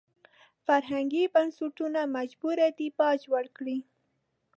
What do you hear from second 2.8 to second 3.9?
باج ورکړي.